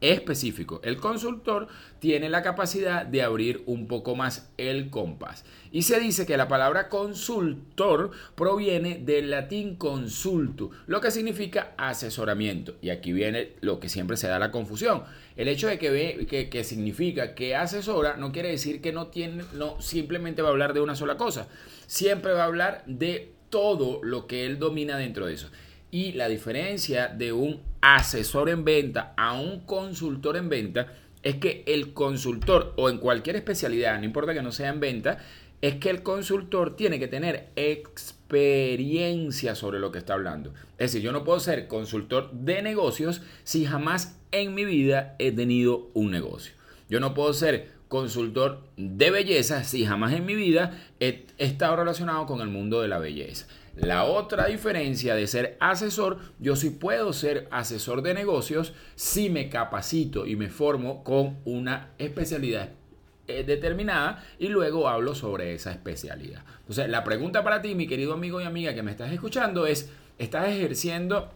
específico. 0.00 0.80
El 0.82 0.96
consultor 0.96 1.68
tiene 1.98 2.28
la 2.28 2.42
capacidad 2.42 3.04
de 3.04 3.22
abrir 3.22 3.62
un 3.66 3.86
poco 3.86 4.16
más 4.16 4.50
el 4.56 4.90
compás. 4.90 5.44
Y 5.72 5.82
se 5.82 6.00
dice 6.00 6.26
que 6.26 6.36
la 6.36 6.48
palabra 6.48 6.88
consultor 6.88 8.10
proviene 8.34 8.98
del 8.98 9.30
latín 9.30 9.76
consultu, 9.76 10.70
lo 10.86 11.00
que 11.00 11.10
significa 11.10 11.74
asesoramiento. 11.76 12.76
Y 12.80 12.90
aquí 12.90 13.12
viene 13.12 13.52
lo 13.60 13.78
que 13.78 13.88
siempre 13.88 14.16
se 14.16 14.28
da 14.28 14.38
la 14.38 14.50
confusión. 14.50 15.02
El 15.36 15.48
hecho 15.48 15.68
de 15.68 15.78
que, 15.78 15.90
ve, 15.90 16.48
que, 16.50 16.64
significa 16.64 17.34
que 17.34 17.54
asesora 17.54 18.16
no 18.16 18.32
quiere 18.32 18.50
decir 18.50 18.80
que 18.80 18.92
no 18.92 19.08
tiene, 19.08 19.44
no 19.54 19.80
simplemente 19.80 20.42
va 20.42 20.48
a 20.48 20.52
hablar 20.52 20.74
de 20.74 20.80
una 20.80 20.96
sola 20.96 21.16
cosa. 21.16 21.48
Siempre 21.86 22.32
va 22.32 22.42
a 22.42 22.46
hablar 22.46 22.82
de 22.86 23.32
todo 23.48 24.00
lo 24.02 24.26
que 24.26 24.46
él 24.46 24.58
domina 24.58 24.96
dentro 24.96 25.26
de 25.26 25.34
eso. 25.34 25.50
Y 25.90 26.12
la 26.12 26.28
diferencia 26.28 27.08
de 27.08 27.32
un 27.32 27.60
asesor 27.80 28.48
en 28.48 28.64
venta 28.64 29.12
a 29.16 29.32
un 29.32 29.60
consultor 29.60 30.36
en 30.36 30.48
venta 30.48 30.92
es 31.22 31.36
que 31.36 31.64
el 31.66 31.92
consultor 31.92 32.74
o 32.76 32.88
en 32.88 32.98
cualquier 32.98 33.36
especialidad, 33.36 33.98
no 33.98 34.04
importa 34.04 34.32
que 34.32 34.42
no 34.42 34.52
sea 34.52 34.68
en 34.70 34.80
venta, 34.80 35.18
es 35.60 35.74
que 35.76 35.90
el 35.90 36.02
consultor 36.02 36.74
tiene 36.76 36.98
que 36.98 37.08
tener 37.08 37.50
experiencia 37.56 39.54
sobre 39.54 39.78
lo 39.78 39.92
que 39.92 39.98
está 39.98 40.14
hablando. 40.14 40.54
Es 40.78 40.92
decir, 40.92 41.02
yo 41.02 41.12
no 41.12 41.24
puedo 41.24 41.40
ser 41.40 41.68
consultor 41.68 42.30
de 42.32 42.62
negocios 42.62 43.20
si 43.44 43.66
jamás 43.66 44.18
en 44.32 44.54
mi 44.54 44.64
vida 44.64 45.16
he 45.18 45.32
tenido 45.32 45.90
un 45.92 46.10
negocio. 46.10 46.54
Yo 46.88 47.00
no 47.00 47.12
puedo 47.14 47.34
ser 47.34 47.68
consultor 47.88 48.62
de 48.76 49.10
belleza 49.10 49.64
si 49.64 49.84
jamás 49.84 50.14
en 50.14 50.24
mi 50.24 50.34
vida 50.34 50.78
he 51.00 51.26
estado 51.38 51.76
relacionado 51.76 52.24
con 52.24 52.40
el 52.40 52.48
mundo 52.48 52.80
de 52.80 52.88
la 52.88 52.98
belleza. 52.98 53.46
La 53.76 54.04
otra 54.04 54.46
diferencia 54.46 55.14
de 55.14 55.26
ser 55.26 55.56
asesor, 55.60 56.18
yo 56.38 56.56
sí 56.56 56.70
puedo 56.70 57.12
ser 57.12 57.46
asesor 57.50 58.02
de 58.02 58.14
negocios 58.14 58.72
si 58.96 59.30
me 59.30 59.48
capacito 59.48 60.26
y 60.26 60.36
me 60.36 60.48
formo 60.48 61.04
con 61.04 61.38
una 61.44 61.90
especialidad 61.98 62.70
eh, 63.28 63.44
determinada 63.44 64.24
y 64.40 64.48
luego 64.48 64.88
hablo 64.88 65.14
sobre 65.14 65.54
esa 65.54 65.70
especialidad. 65.70 66.42
Entonces, 66.60 66.88
la 66.88 67.04
pregunta 67.04 67.44
para 67.44 67.62
ti, 67.62 67.76
mi 67.76 67.86
querido 67.86 68.12
amigo 68.12 68.40
y 68.40 68.44
amiga 68.44 68.74
que 68.74 68.82
me 68.82 68.90
estás 68.90 69.12
escuchando 69.12 69.66
es, 69.66 69.88
¿estás 70.18 70.48
ejerciendo 70.48 71.30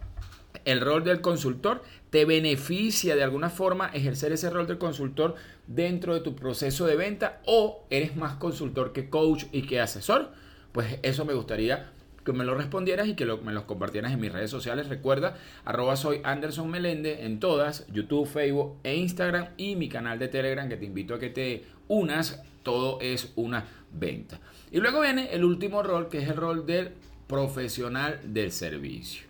el 0.65 0.81
rol 0.81 1.05
del 1.05 1.21
consultor? 1.21 1.83
¿Te 2.09 2.25
beneficia 2.25 3.15
de 3.15 3.23
alguna 3.23 3.49
forma 3.49 3.87
ejercer 3.93 4.33
ese 4.33 4.49
rol 4.49 4.67
del 4.67 4.77
consultor 4.77 5.35
dentro 5.67 6.13
de 6.13 6.19
tu 6.19 6.35
proceso 6.35 6.85
de 6.85 6.97
venta 6.97 7.41
o 7.45 7.85
eres 7.89 8.17
más 8.17 8.35
consultor 8.35 8.91
que 8.91 9.09
coach 9.09 9.45
y 9.53 9.61
que 9.61 9.79
asesor? 9.79 10.31
Pues 10.73 10.99
eso 11.01 11.23
me 11.23 11.33
gustaría 11.33 11.93
que 12.25 12.33
me 12.33 12.43
lo 12.43 12.55
respondieras 12.55 13.07
y 13.07 13.15
que 13.15 13.25
me 13.25 13.53
los 13.53 13.63
compartieras 13.63 14.11
en 14.11 14.19
mis 14.19 14.31
redes 14.31 14.49
sociales. 14.49 14.89
Recuerda, 14.89 15.37
arroba 15.63 15.95
soy 15.95 16.21
Anderson 16.23 16.69
Melende 16.69 17.25
en 17.25 17.39
todas, 17.39 17.85
YouTube, 17.93 18.27
Facebook 18.27 18.77
e 18.83 18.95
Instagram 18.95 19.49
y 19.57 19.75
mi 19.75 19.87
canal 19.87 20.19
de 20.19 20.27
Telegram 20.27 20.67
que 20.67 20.77
te 20.77 20.85
invito 20.85 21.13
a 21.13 21.19
que 21.19 21.29
te 21.29 21.63
unas. 21.87 22.41
Todo 22.63 22.99
es 22.99 23.31
una 23.35 23.65
venta. 23.91 24.39
Y 24.71 24.79
luego 24.79 25.01
viene 25.01 25.29
el 25.31 25.45
último 25.45 25.83
rol 25.83 26.09
que 26.09 26.17
es 26.17 26.27
el 26.27 26.35
rol 26.35 26.65
del 26.65 26.93
profesional 27.27 28.19
del 28.23 28.51
servicio. 28.51 29.24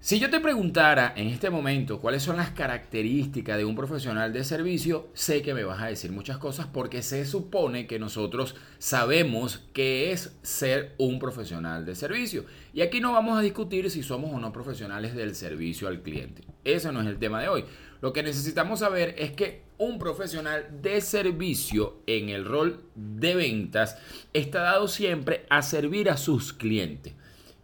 Si 0.00 0.20
yo 0.20 0.30
te 0.30 0.38
preguntara 0.38 1.12
en 1.16 1.26
este 1.26 1.50
momento 1.50 2.00
cuáles 2.00 2.22
son 2.22 2.36
las 2.36 2.50
características 2.50 3.58
de 3.58 3.64
un 3.64 3.74
profesional 3.74 4.32
de 4.32 4.44
servicio, 4.44 5.08
sé 5.12 5.42
que 5.42 5.54
me 5.54 5.64
vas 5.64 5.82
a 5.82 5.86
decir 5.86 6.12
muchas 6.12 6.38
cosas 6.38 6.68
porque 6.72 7.02
se 7.02 7.26
supone 7.26 7.88
que 7.88 7.98
nosotros 7.98 8.54
sabemos 8.78 9.66
qué 9.72 10.12
es 10.12 10.38
ser 10.42 10.94
un 10.98 11.18
profesional 11.18 11.84
de 11.84 11.96
servicio. 11.96 12.44
Y 12.72 12.82
aquí 12.82 13.00
no 13.00 13.10
vamos 13.12 13.36
a 13.36 13.42
discutir 13.42 13.90
si 13.90 14.04
somos 14.04 14.32
o 14.32 14.38
no 14.38 14.52
profesionales 14.52 15.16
del 15.16 15.34
servicio 15.34 15.88
al 15.88 16.00
cliente. 16.00 16.44
Ese 16.62 16.92
no 16.92 17.00
es 17.00 17.08
el 17.08 17.18
tema 17.18 17.42
de 17.42 17.48
hoy. 17.48 17.64
Lo 18.00 18.12
que 18.12 18.22
necesitamos 18.22 18.78
saber 18.78 19.16
es 19.18 19.32
que 19.32 19.62
un 19.78 19.98
profesional 19.98 20.80
de 20.80 21.00
servicio 21.00 21.96
en 22.06 22.28
el 22.28 22.44
rol 22.44 22.84
de 22.94 23.34
ventas 23.34 23.98
está 24.32 24.62
dado 24.62 24.86
siempre 24.86 25.44
a 25.50 25.60
servir 25.62 26.08
a 26.08 26.16
sus 26.16 26.52
clientes 26.52 27.14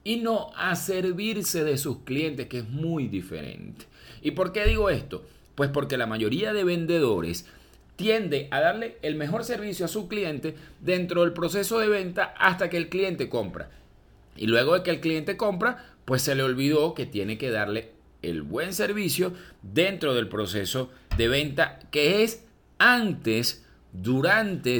y 0.05 0.17
no 0.17 0.53
a 0.55 0.77
servirse 0.77 1.65
de 1.65 1.79
sus 1.79 1.99
clientes, 2.01 2.47
que 2.47 2.59
es 2.59 2.69
muy 2.69 3.09
diferente. 3.09 3.87
¿Y 4.23 4.33
por 4.33 4.53
qué 4.53 4.67
digo 4.67 4.91
esto? 4.91 5.25
Pues 5.55 5.71
porque 5.71 5.97
la 5.97 6.07
mayoría 6.07 6.53
de 6.53 6.65
vendedores 6.65 7.47
tiende 7.97 8.49
a 8.51 8.61
darle 8.61 8.99
el 9.03 9.17
mejor 9.17 9.45
servicio 9.45 9.87
a 9.87 9.89
su 9.89 10.09
cliente 10.09 10.55
dentro 10.81 11.23
del 11.23 11.33
proceso 11.33 11.79
de 11.79 11.89
venta 11.89 12.35
hasta 12.39 12.69
que 12.69 12.77
el 12.77 12.89
cliente 12.89 13.29
compra. 13.29 13.71
Y 14.37 14.47
luego 14.47 14.75
de 14.75 14.83
que 14.83 14.91
el 14.91 15.01
cliente 15.01 15.37
compra, 15.37 15.95
pues 16.05 16.23
se 16.23 16.35
le 16.35 16.43
olvidó 16.43 16.95
que 16.95 17.07
tiene 17.07 17.39
que 17.39 17.51
darle 17.51 17.93
el 18.23 18.43
buen 18.43 18.73
servicio 18.73 19.33
dentro 19.63 20.15
del 20.15 20.29
proceso 20.29 20.91
de 21.17 21.29
venta 21.29 21.79
que 21.91 22.25
es 22.25 22.45
antes, 22.79 23.65
durante 23.93 24.79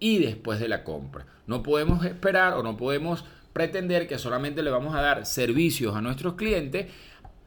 y 0.00 0.18
después 0.18 0.58
de 0.58 0.68
la 0.68 0.84
compra. 0.84 1.26
No 1.46 1.62
podemos 1.62 2.04
esperar 2.04 2.54
o 2.54 2.62
no 2.62 2.76
podemos 2.76 3.24
pretender 3.54 4.06
que 4.06 4.18
solamente 4.18 4.62
le 4.62 4.70
vamos 4.70 4.94
a 4.94 5.00
dar 5.00 5.24
servicios 5.24 5.96
a 5.96 6.02
nuestros 6.02 6.34
clientes 6.34 6.92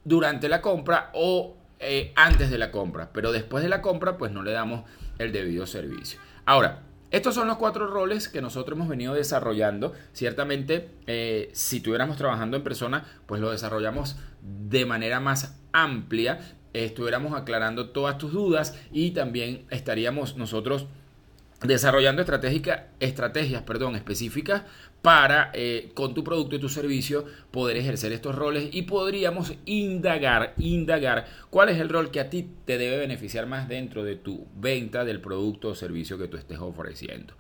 durante 0.04 0.50
la 0.50 0.62
compra 0.62 1.12
o 1.14 1.58
eh, 1.80 2.14
antes 2.16 2.50
de 2.50 2.58
la 2.58 2.72
compra, 2.72 3.12
pero 3.14 3.32
después 3.32 3.62
de 3.62 3.70
la 3.70 3.84
compra 3.84 4.18
pues 4.18 4.32
no 4.32 4.42
le 4.42 4.52
damos 4.52 4.90
el 5.20 5.32
debido 5.32 5.68
servicio. 5.68 6.20
Ahora, 6.46 6.82
estos 7.12 7.36
son 7.36 7.48
los 7.48 7.58
cuatro 7.58 7.88
roles 7.88 8.30
que 8.30 8.42
nosotros 8.42 8.76
hemos 8.76 8.88
venido 8.88 9.14
desarrollando. 9.14 9.94
Ciertamente, 10.14 10.90
eh, 11.08 11.50
si 11.54 11.78
estuviéramos 11.78 12.18
trabajando 12.18 12.58
en 12.58 12.64
persona, 12.64 13.06
pues 13.26 13.40
lo 13.40 13.52
desarrollamos 13.52 14.18
de 14.42 14.86
manera 14.86 15.20
más 15.20 15.60
amplia. 15.72 16.40
estuviéramos 16.74 17.34
aclarando 17.34 17.90
todas 17.90 18.18
tus 18.18 18.32
dudas 18.32 18.78
y 18.92 19.12
también 19.12 19.66
estaríamos 19.72 20.38
nosotros 20.38 20.88
desarrollando 21.62 22.22
estrategias 22.22 23.62
perdón, 23.64 23.96
específicas 23.96 24.64
para 25.08 25.52
eh, 25.54 25.92
con 25.94 26.14
tu 26.14 26.22
producto 26.22 26.58
y 26.58 26.60
tu 26.60 26.68
servicio 26.68 27.24
poder 27.50 27.78
ejercer 27.78 28.12
estos 28.12 28.36
roles 28.36 28.68
y 28.74 28.82
podríamos 28.82 29.54
indagar, 29.64 30.54
indagar 30.58 31.28
cuál 31.50 31.70
es 31.70 31.80
el 31.80 31.88
rol 31.88 32.12
que 32.12 32.20
a 32.20 32.30
ti 32.30 32.46
te 32.66 32.78
debe 32.78 32.98
beneficiar 32.98 33.46
más 33.46 33.70
dentro 33.70 34.04
de 34.04 34.18
tu 34.18 34.46
venta 34.58 35.06
del 35.06 35.22
producto 35.22 35.70
o 35.70 35.76
servicio 35.76 36.18
que 36.18 36.28
tú 36.28 36.36
estés 36.36 36.60
ofreciendo. 36.60 37.36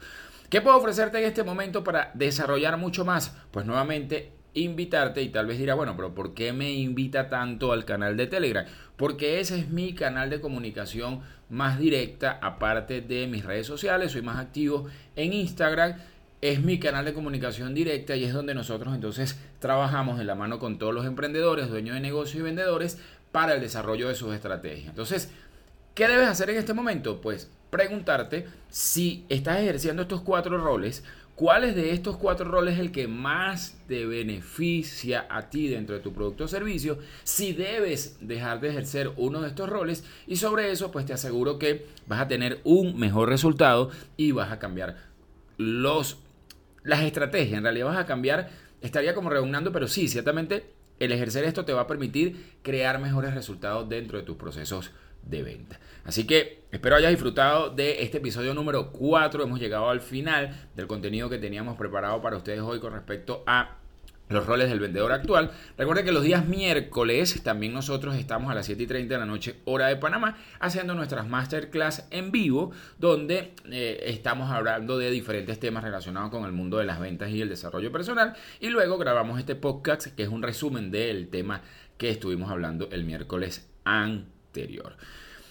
¿Qué 0.49 0.61
puedo 0.61 0.77
ofrecerte 0.77 1.17
en 1.17 1.25
este 1.25 1.43
momento 1.43 1.83
para 1.83 2.11
desarrollar 2.13 2.77
mucho 2.77 3.03
más? 3.03 3.35
Pues 3.51 3.65
nuevamente 3.65 4.31
invitarte 4.53 5.21
y 5.21 5.27
tal 5.27 5.47
vez 5.47 5.57
dirá, 5.57 5.73
bueno, 5.73 5.93
pero 5.97 6.15
¿por 6.15 6.33
qué 6.33 6.53
me 6.53 6.71
invita 6.71 7.27
tanto 7.27 7.73
al 7.73 7.83
canal 7.83 8.15
de 8.15 8.27
Telegram? 8.27 8.65
Porque 8.95 9.41
ese 9.41 9.59
es 9.59 9.67
mi 9.67 9.93
canal 9.93 10.29
de 10.29 10.39
comunicación 10.39 11.19
más 11.49 11.79
directa, 11.79 12.39
aparte 12.41 13.01
de 13.01 13.27
mis 13.27 13.43
redes 13.43 13.67
sociales, 13.67 14.13
soy 14.13 14.21
más 14.21 14.37
activo 14.37 14.85
en 15.17 15.33
Instagram, 15.33 15.97
es 16.41 16.61
mi 16.61 16.79
canal 16.79 17.05
de 17.05 17.13
comunicación 17.13 17.73
directa 17.73 18.15
y 18.15 18.23
es 18.23 18.33
donde 18.33 18.53
nosotros 18.53 18.93
entonces 18.93 19.39
trabajamos 19.59 20.17
de 20.17 20.23
la 20.23 20.35
mano 20.35 20.59
con 20.59 20.77
todos 20.77 20.93
los 20.93 21.05
emprendedores, 21.05 21.69
dueños 21.69 21.95
de 21.95 22.01
negocios 22.01 22.39
y 22.39 22.43
vendedores 22.43 22.99
para 23.31 23.55
el 23.55 23.61
desarrollo 23.61 24.07
de 24.07 24.15
sus 24.15 24.33
estrategias. 24.33 24.89
Entonces, 24.89 25.31
¿qué 25.95 26.07
debes 26.07 26.27
hacer 26.27 26.49
en 26.49 26.57
este 26.57 26.73
momento? 26.73 27.21
Pues 27.21 27.49
preguntarte 27.69 28.45
si 28.69 29.25
estás 29.29 29.59
ejerciendo 29.59 30.03
estos 30.03 30.21
cuatro 30.21 30.57
roles, 30.57 31.03
¿Cuáles 31.37 31.75
de 31.75 31.91
estos 31.91 32.17
cuatro 32.17 32.49
roles 32.49 32.73
es 32.73 32.79
el 32.79 32.91
que 32.91 33.07
más 33.07 33.77
te 33.87 34.07
beneficia 34.07 35.27
a 35.29 35.51
ti 35.51 35.67
dentro 35.67 35.95
de 35.95 36.01
tu 36.01 36.11
producto 36.11 36.45
o 36.45 36.47
servicio? 36.47 36.97
Si 37.23 37.53
debes 37.53 38.17
dejar 38.21 38.59
de 38.59 38.69
ejercer 38.69 39.11
uno 39.17 39.41
de 39.41 39.49
estos 39.49 39.69
roles 39.69 40.03
y 40.25 40.37
sobre 40.37 40.71
eso 40.71 40.89
pues 40.89 41.05
te 41.05 41.13
aseguro 41.13 41.59
que 41.59 41.85
vas 42.07 42.21
a 42.21 42.27
tener 42.27 42.59
un 42.63 42.97
mejor 42.97 43.29
resultado 43.29 43.91
y 44.17 44.31
vas 44.31 44.51
a 44.51 44.57
cambiar 44.57 44.97
los, 45.57 46.17
las 46.87 47.03
estrategias. 47.03 47.57
En 47.57 47.63
realidad 47.63 47.87
vas 47.87 47.97
a 47.97 48.05
cambiar, 48.05 48.49
estaría 48.81 49.13
como 49.13 49.29
redundando, 49.29 49.71
pero 49.71 49.87
sí, 49.87 50.07
ciertamente 50.07 50.71
el 50.99 51.11
ejercer 51.11 51.43
esto 51.43 51.65
te 51.65 51.73
va 51.73 51.81
a 51.81 51.87
permitir 51.87 52.55
crear 52.63 52.99
mejores 52.99 53.35
resultados 53.35 53.87
dentro 53.87 54.17
de 54.17 54.23
tus 54.23 54.37
procesos 54.37 54.91
de 55.21 55.43
venta. 55.43 55.79
Así 56.05 56.25
que 56.25 56.63
espero 56.71 56.95
hayas 56.95 57.11
disfrutado 57.11 57.69
de 57.69 58.01
este 58.01 58.17
episodio 58.17 58.53
número 58.53 58.91
4. 58.91 59.43
Hemos 59.43 59.59
llegado 59.59 59.89
al 59.89 60.01
final 60.01 60.69
del 60.75 60.87
contenido 60.87 61.29
que 61.29 61.37
teníamos 61.37 61.77
preparado 61.77 62.21
para 62.21 62.37
ustedes 62.37 62.61
hoy 62.61 62.79
con 62.79 62.93
respecto 62.93 63.43
a 63.45 63.77
los 64.29 64.45
roles 64.45 64.69
del 64.69 64.79
vendedor 64.79 65.11
actual. 65.11 65.51
Recuerden 65.77 66.05
que 66.05 66.11
los 66.11 66.23
días 66.23 66.45
miércoles 66.47 67.41
también 67.43 67.73
nosotros 67.73 68.15
estamos 68.15 68.51
a 68.51 68.55
las 68.55 68.65
7 68.65 68.83
y 68.83 68.87
30 68.87 69.13
de 69.13 69.19
la 69.19 69.25
noche, 69.25 69.55
hora 69.65 69.87
de 69.87 69.95
Panamá, 69.95 70.37
haciendo 70.59 70.93
nuestras 70.93 71.27
masterclass 71.27 72.07
en 72.11 72.31
vivo, 72.31 72.71
donde 72.97 73.53
eh, 73.71 74.03
estamos 74.05 74.51
hablando 74.51 74.97
de 74.97 75.11
diferentes 75.11 75.59
temas 75.59 75.83
relacionados 75.83 76.29
con 76.29 76.45
el 76.45 76.51
mundo 76.51 76.77
de 76.77 76.85
las 76.85 76.99
ventas 76.99 77.29
y 77.29 77.41
el 77.41 77.49
desarrollo 77.49 77.91
personal. 77.91 78.33
Y 78.59 78.69
luego 78.69 78.97
grabamos 78.97 79.39
este 79.39 79.55
podcast, 79.55 80.07
que 80.07 80.23
es 80.23 80.29
un 80.29 80.43
resumen 80.43 80.91
del 80.91 81.29
tema 81.29 81.61
que 81.97 82.09
estuvimos 82.09 82.51
hablando 82.51 82.89
el 82.91 83.05
miércoles 83.05 83.69
anterior. 83.83 84.95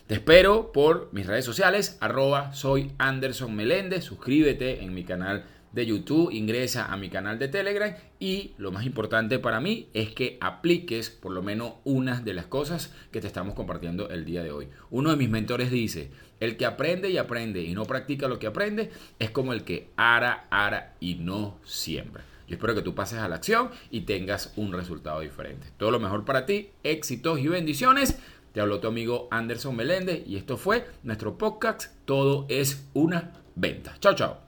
Te 0.07 0.15
espero 0.15 0.71
por 0.71 1.09
mis 1.13 1.27
redes 1.27 1.45
sociales, 1.45 1.99
arroba 2.01 2.55
soy 2.55 2.93
Anderson 2.97 3.57
Meléndez, 3.57 4.05
suscríbete 4.05 4.85
en 4.85 4.95
mi 4.95 5.03
canal 5.03 5.45
de 5.77 5.85
YouTube, 5.85 6.33
ingresa 6.33 6.87
a 6.87 6.97
mi 6.97 7.11
canal 7.11 7.39
de 7.39 7.49
Telegram 7.49 7.95
y 8.19 8.55
lo 8.57 8.73
más 8.73 8.87
importante 8.87 9.39
para 9.39 9.61
mí 9.61 9.91
es 9.93 10.09
que 10.09 10.39
apliques 10.41 11.11
por 11.11 11.33
lo 11.33 11.43
menos 11.43 11.75
unas 11.85 12.25
de 12.25 12.33
las 12.33 12.47
cosas 12.47 12.95
que 13.13 13.21
te 13.21 13.27
estamos 13.27 13.53
compartiendo 13.55 14.09
el 14.09 14.25
día 14.25 14.43
de 14.43 14.53
hoy. 14.53 14.69
Uno 14.91 15.11
de 15.11 15.17
mis 15.17 15.29
mentores 15.29 15.71
dice, 15.71 16.11
el 16.41 16.57
que 16.57 16.65
aprende 16.65 17.11
y 17.11 17.19
aprende 17.19 17.63
y 17.63 17.75
no 17.75 17.85
practica 17.85 18.27
lo 18.27 18.39
que 18.39 18.47
aprende 18.47 18.91
es 19.19 19.31
como 19.31 19.53
el 19.53 19.65
que 19.65 19.91
ara, 19.97 20.47
ara 20.51 20.95
y 20.99 21.17
no 21.17 21.59
siembra. 21.63 22.25
Yo 22.49 22.55
espero 22.55 22.75
que 22.75 22.81
tú 22.81 22.95
pases 22.95 23.19
a 23.19 23.29
la 23.29 23.37
acción 23.37 23.69
y 23.91 24.03
tengas 24.03 24.55
un 24.57 24.73
resultado 24.73 25.21
diferente. 25.21 25.67
Todo 25.77 25.91
lo 25.91 26.01
mejor 26.01 26.25
para 26.25 26.47
ti, 26.47 26.71
éxitos 26.85 27.39
y 27.39 27.49
bendiciones. 27.49 28.19
Te 28.55 28.63
habló 28.63 28.81
tu 28.81 28.89
amigo 28.89 29.29
Anderson 29.31 29.77
Meléndez 29.77 30.27
y 30.27 30.37
esto 30.37 30.57
fue 30.57 30.87
nuestro 31.03 31.37
podcast 31.37 31.93
Todo 32.07 32.47
es 32.49 32.89
una 32.95 33.35
venta. 33.57 33.95
Chao, 34.01 34.15
chao. 34.15 34.46